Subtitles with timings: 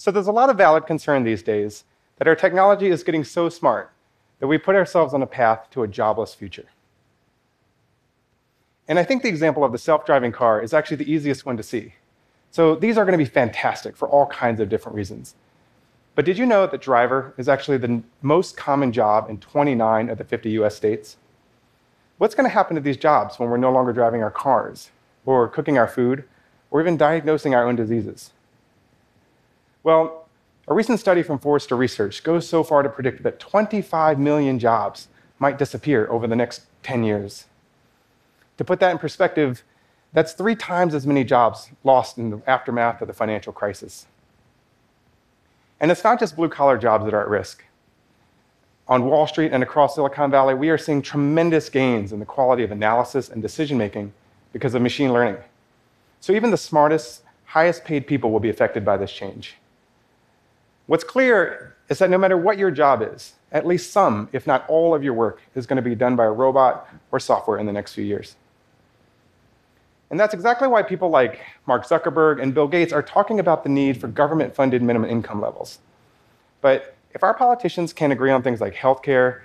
[0.00, 1.84] So there's a lot of valid concern these days
[2.16, 3.92] that our technology is getting so smart
[4.38, 6.68] that we put ourselves on a path to a jobless future.
[8.88, 11.58] And I think the example of the self driving car is actually the easiest one
[11.58, 11.96] to see.
[12.50, 15.34] So these are going to be fantastic for all kinds of different reasons.
[16.14, 20.16] But did you know that driver is actually the most common job in 29 of
[20.16, 21.18] the 50 US states?
[22.16, 24.92] What's going to happen to these jobs when we're no longer driving our cars,
[25.26, 26.24] or cooking our food,
[26.70, 28.32] or even diagnosing our own diseases?
[29.82, 30.28] Well,
[30.68, 35.08] a recent study from Forrester Research goes so far to predict that 25 million jobs
[35.38, 37.46] might disappear over the next 10 years.
[38.58, 39.64] To put that in perspective,
[40.12, 44.06] that's three times as many jobs lost in the aftermath of the financial crisis.
[45.80, 47.64] And it's not just blue collar jobs that are at risk.
[48.86, 52.64] On Wall Street and across Silicon Valley, we are seeing tremendous gains in the quality
[52.64, 54.12] of analysis and decision making
[54.52, 55.36] because of machine learning.
[56.20, 59.56] So even the smartest, highest paid people will be affected by this change.
[60.86, 64.64] What's clear is that no matter what your job is, at least some, if not
[64.68, 67.66] all, of your work is going to be done by a robot or software in
[67.66, 68.36] the next few years.
[70.10, 73.68] And that's exactly why people like Mark Zuckerberg and Bill Gates are talking about the
[73.68, 75.78] need for government funded minimum income levels.
[76.60, 79.40] But if our politicians can't agree on things like healthcare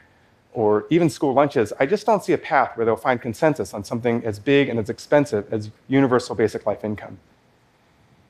[0.54, 3.84] or even school lunches, I just don't see a path where they'll find consensus on
[3.84, 7.20] something as big and as expensive as universal basic life income.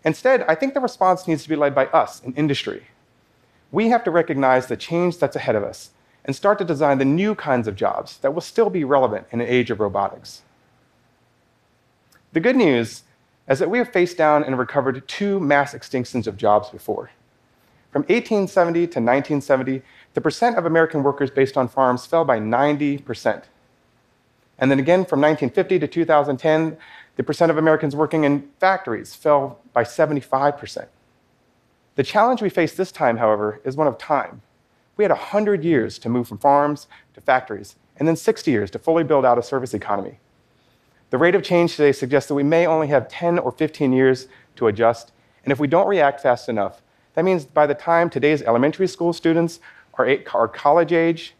[0.03, 2.83] Instead, I think the response needs to be led by us in industry.
[3.71, 5.91] We have to recognize the change that's ahead of us
[6.23, 9.41] and start to design the new kinds of jobs that will still be relevant in
[9.41, 10.41] an age of robotics.
[12.33, 13.03] The good news
[13.47, 17.11] is that we have faced down and recovered two mass extinctions of jobs before.
[17.91, 19.81] From 1870 to 1970,
[20.15, 23.43] the percent of American workers based on farms fell by 90%.
[24.57, 26.77] And then again, from 1950 to 2010,
[27.15, 30.87] the percent of Americans working in factories fell by 75%.
[31.95, 34.41] The challenge we face this time, however, is one of time.
[34.97, 38.79] We had 100 years to move from farms to factories, and then 60 years to
[38.79, 40.19] fully build out a service economy.
[41.09, 44.27] The rate of change today suggests that we may only have 10 or 15 years
[44.57, 45.11] to adjust,
[45.43, 46.81] and if we don't react fast enough,
[47.13, 49.59] that means by the time today's elementary school students
[49.93, 51.33] are, are college age,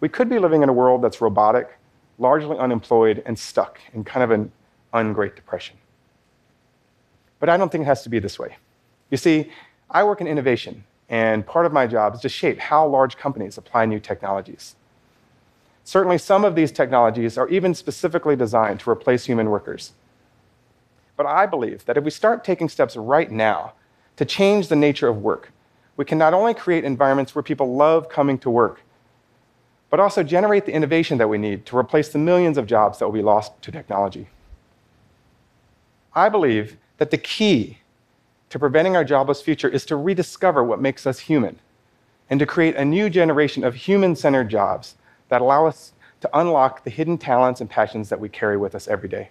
[0.00, 1.78] we could be living in a world that's robotic,
[2.18, 4.52] largely unemployed, and stuck in kind of an
[4.92, 5.76] ungreat depression.
[7.40, 8.56] But I don't think it has to be this way.
[9.10, 9.50] You see,
[9.92, 13.58] I work in innovation, and part of my job is to shape how large companies
[13.58, 14.74] apply new technologies.
[15.84, 19.92] Certainly, some of these technologies are even specifically designed to replace human workers.
[21.16, 23.74] But I believe that if we start taking steps right now
[24.16, 25.52] to change the nature of work,
[25.98, 28.80] we can not only create environments where people love coming to work,
[29.90, 33.04] but also generate the innovation that we need to replace the millions of jobs that
[33.04, 34.28] will be lost to technology.
[36.14, 37.78] I believe that the key
[38.52, 41.58] to preventing our jobless future is to rediscover what makes us human
[42.28, 44.94] and to create a new generation of human centered jobs
[45.30, 48.86] that allow us to unlock the hidden talents and passions that we carry with us
[48.88, 49.30] every day.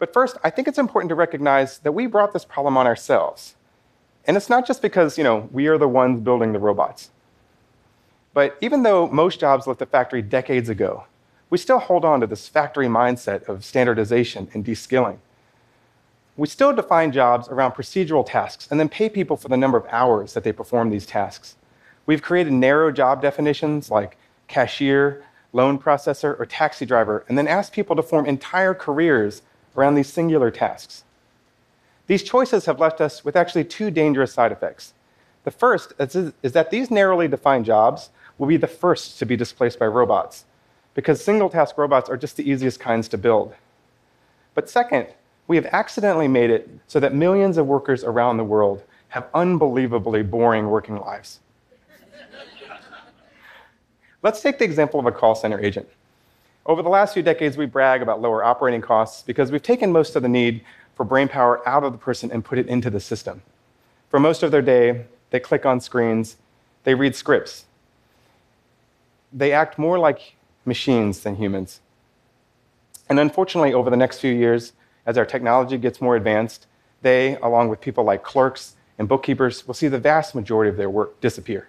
[0.00, 3.54] But first, I think it's important to recognize that we brought this problem on ourselves.
[4.26, 7.10] And it's not just because, you know, we are the ones building the robots.
[8.32, 11.04] But even though most jobs left the factory decades ago,
[11.50, 15.18] we still hold on to this factory mindset of standardization and deskilling.
[16.36, 19.86] We still define jobs around procedural tasks and then pay people for the number of
[19.90, 21.56] hours that they perform these tasks.
[22.06, 24.16] We've created narrow job definitions like
[24.48, 29.42] cashier, loan processor, or taxi driver, and then asked people to form entire careers
[29.76, 31.04] around these singular tasks.
[32.08, 34.92] These choices have left us with actually two dangerous side effects.
[35.44, 39.78] The first is, that these narrowly defined jobs will be the first to be displaced
[39.78, 40.44] by robots,
[40.94, 43.54] because single task robots are just the easiest kinds to build.
[44.54, 45.06] But second,
[45.46, 50.22] we have accidentally made it so that millions of workers around the world have unbelievably
[50.22, 51.40] boring working lives.
[54.22, 55.86] Let's take the example of a call center agent.
[56.66, 60.16] Over the last few decades, we brag about lower operating costs because we've taken most
[60.16, 60.62] of the need
[60.94, 63.42] for brain power out of the person and put it into the system.
[64.08, 66.36] For most of their day, they click on screens,
[66.84, 67.66] they read scripts.
[69.32, 71.80] They act more like machines than humans.
[73.08, 74.72] And unfortunately, over the next few years,
[75.06, 76.66] as our technology gets more advanced,
[77.02, 80.90] they, along with people like clerks and bookkeepers, will see the vast majority of their
[80.90, 81.68] work disappear.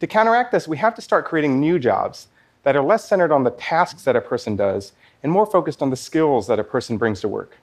[0.00, 2.28] To counteract this, we have to start creating new jobs
[2.62, 4.92] that are less centered on the tasks that a person does
[5.22, 7.56] and more focused on the skills that a person brings to work.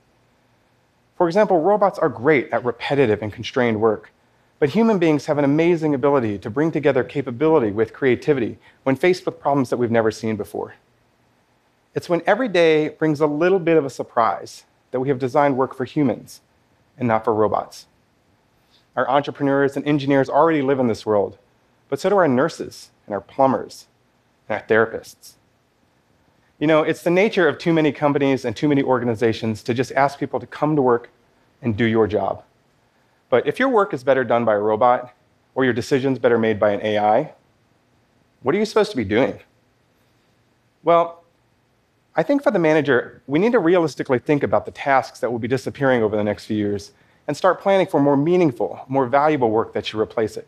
[1.18, 4.12] For example, robots are great at repetitive and constrained work,
[4.60, 9.26] but human beings have an amazing ability to bring together capability with creativity when faced
[9.26, 10.76] with problems that we've never seen before.
[11.96, 15.58] It's when every day brings a little bit of a surprise that we have designed
[15.58, 16.42] work for humans,
[16.98, 17.88] and not for robots.
[18.96, 21.38] Our entrepreneurs and engineers already live in this world,
[21.90, 23.88] but so do our nurses and our plumbers
[24.48, 25.34] and our therapists.
[26.60, 29.92] You know, it's the nature of too many companies and too many organizations to just
[29.94, 31.10] ask people to come to work
[31.62, 32.44] and do your job.
[33.30, 35.14] But if your work is better done by a robot
[35.54, 37.34] or your decisions better made by an AI,
[38.44, 39.40] what are you supposed to be doing?
[40.84, 41.25] Well,
[42.16, 45.40] I think for the manager, we need to realistically think about the tasks that will
[45.40, 46.92] be disappearing over the next few years
[47.28, 50.48] and start planning for more meaningful, more valuable work that should replace it.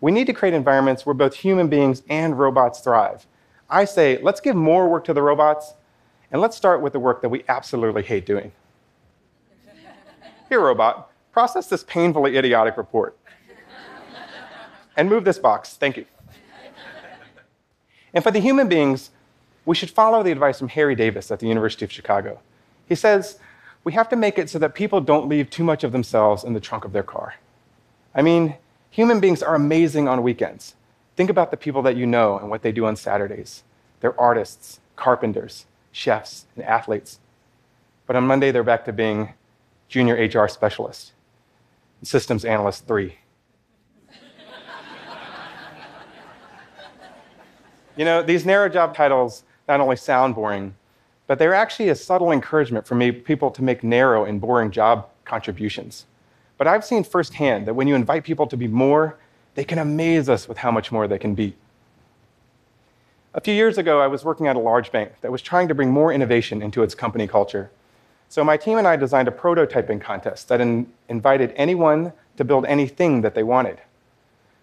[0.00, 3.26] We need to create environments where both human beings and robots thrive.
[3.70, 5.74] I say, let's give more work to the robots,
[6.32, 8.52] and let's start with the work that we absolutely hate doing.
[10.48, 13.16] Here, robot, process this painfully idiotic report.
[14.96, 15.74] and move this box.
[15.74, 16.06] Thank you.
[18.12, 19.10] and for the human beings,
[19.64, 22.40] we should follow the advice from Harry Davis at the University of Chicago.
[22.86, 23.38] He says,
[23.82, 26.54] we have to make it so that people don't leave too much of themselves in
[26.54, 27.34] the trunk of their car.
[28.14, 28.56] I mean,
[28.90, 30.74] human beings are amazing on weekends.
[31.16, 33.62] Think about the people that you know and what they do on Saturdays.
[34.00, 37.20] They're artists, carpenters, chefs, and athletes.
[38.06, 39.34] But on Monday, they're back to being
[39.88, 41.12] junior HR specialist,
[42.02, 43.18] systems analyst three.
[47.96, 50.74] you know, these narrow job titles not only sound boring,
[51.26, 56.06] but they're actually a subtle encouragement for people to make narrow and boring job contributions.
[56.58, 59.16] But I've seen firsthand that when you invite people to be more,
[59.54, 61.54] they can amaze us with how much more they can be.
[63.32, 65.74] A few years ago, I was working at a large bank that was trying to
[65.74, 67.70] bring more innovation into its company culture.
[68.28, 72.64] So my team and I designed a prototyping contest that in invited anyone to build
[72.66, 73.80] anything that they wanted.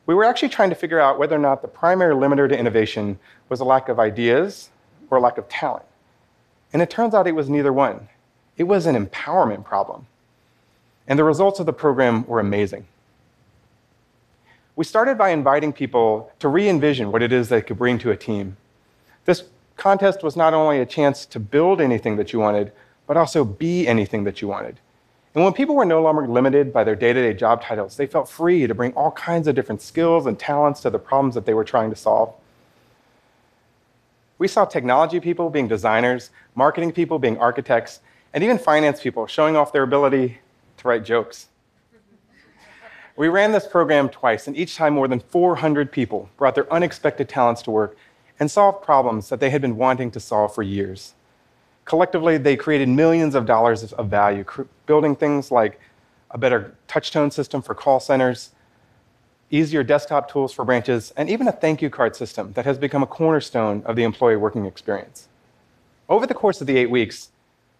[0.06, 3.20] We were actually trying to figure out whether or not the primary limiter to innovation
[3.50, 4.71] was a lack of ideas
[5.12, 5.86] or lack of talent.
[6.74, 8.08] And it turns out it was neither one.
[8.58, 10.08] It was an empowerment problem.
[11.08, 12.88] And the results of the program were amazing.
[14.76, 18.12] We started by inviting people to re envision what it is they could bring to
[18.12, 18.56] a team.
[19.26, 19.44] This
[19.76, 22.72] contest was not only a chance to build anything that you wanted,
[23.06, 24.80] but also be anything that you wanted.
[25.36, 28.08] And when people were no longer limited by their day to day job titles, they
[28.08, 31.46] felt free to bring all kinds of different skills and talents to the problems that
[31.46, 32.34] they were trying to solve.
[34.42, 38.00] We saw technology people being designers, marketing people being architects,
[38.34, 40.40] and even finance people showing off their ability
[40.78, 41.50] to write jokes.
[43.16, 47.30] We ran this program twice, and each time more than 400 people brought their unexpected
[47.30, 47.96] talents to work
[48.40, 51.14] and solved problems that they had been wanting to solve for years.
[51.86, 54.44] Collectively, they created millions of dollars of value,
[54.88, 55.80] building things like
[56.32, 58.50] a better touchtone system for call centers,
[59.52, 63.04] easier desktop tools for branches, and even a thank you card system that has become
[63.04, 65.28] a cornerstone of the employee working experience.
[66.10, 67.30] Over the course of the eight weeks,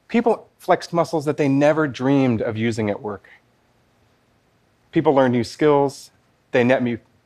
[0.08, 3.30] people flexed muscles that they never dreamed of using at work.
[4.92, 6.12] People learned new skills,
[6.52, 6.64] they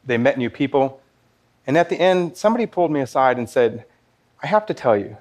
[0.06, 1.02] they met new people,
[1.66, 3.86] and at the end, somebody pulled me aside and said,
[4.44, 5.18] I have to tell you,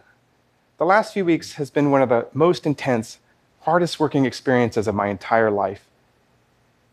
[0.76, 3.18] the last few weeks has been one of the most intense,
[3.60, 5.86] hardest working experiences of my entire life.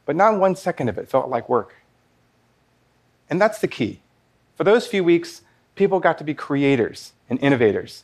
[0.06, 1.76] But not one second of it felt like work.
[3.32, 4.02] And that's the key.
[4.56, 5.42] For those few weeks,
[5.74, 8.04] people got to be creators and innovators.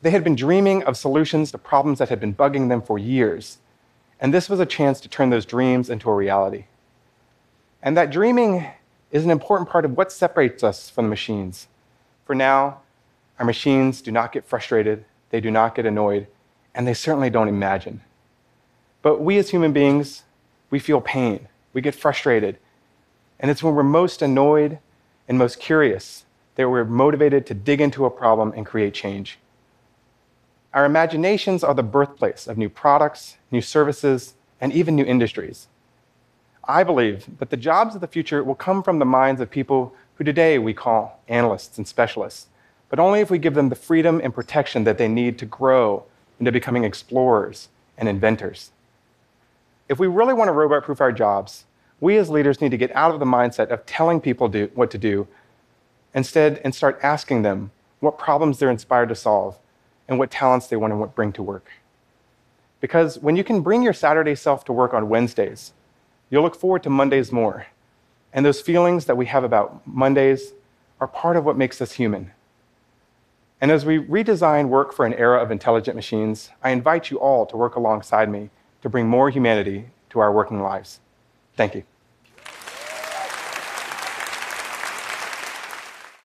[0.00, 3.58] They had been dreaming of solutions to problems that had been bugging them for years.
[4.18, 6.64] And this was a chance to turn those dreams into a reality.
[7.82, 8.66] And that dreaming
[9.12, 11.68] is an important part of what separates us from the machines.
[12.24, 12.80] For now,
[13.38, 16.26] our machines do not get frustrated, they do not get annoyed,
[16.74, 18.00] and they certainly don't imagine.
[19.02, 20.24] But we as human beings,
[20.70, 22.58] we feel pain, we get frustrated.
[23.40, 24.78] And it's when we're most annoyed
[25.28, 26.24] and most curious
[26.56, 29.38] that we're motivated to dig into a problem and create change.
[30.74, 35.68] Our imaginations are the birthplace of new products, new services, and even new industries.
[36.64, 39.94] I believe that the jobs of the future will come from the minds of people
[40.16, 42.48] who today we call analysts and specialists
[42.88, 46.04] but only if we give them the freedom and protection that they need to grow
[46.38, 48.70] into becoming explorers and inventors.
[49.88, 51.64] If we really want to robot proof our jobs,
[52.00, 54.90] we as leaders need to get out of the mindset of telling people do, what
[54.90, 55.26] to do
[56.14, 59.58] instead and start asking them what problems they're inspired to solve
[60.06, 61.70] and what talents they want to bring to work.
[62.80, 65.72] Because when you can bring your Saturday self to work on Wednesdays,
[66.30, 67.66] you'll look forward to Mondays more.
[68.32, 70.52] And those feelings that we have about Mondays
[71.00, 72.32] are part of what makes us human.
[73.60, 77.44] And as we redesign work for an era of intelligent machines, I invite you all
[77.46, 78.50] to work alongside me
[78.82, 81.00] to bring more humanity to our working lives.
[81.58, 81.97] Thank you.